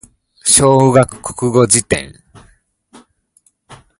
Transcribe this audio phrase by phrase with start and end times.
[0.43, 2.23] 小学国語辞典